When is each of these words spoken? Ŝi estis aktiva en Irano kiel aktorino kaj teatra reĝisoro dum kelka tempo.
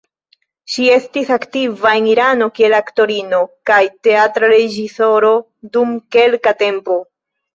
Ŝi 0.75 0.85
estis 0.93 1.27
aktiva 1.35 1.91
en 1.97 2.07
Irano 2.11 2.47
kiel 2.55 2.75
aktorino 2.77 3.41
kaj 3.71 3.79
teatra 4.07 4.49
reĝisoro 4.53 5.31
dum 5.77 5.93
kelka 6.17 6.55
tempo. 6.63 6.99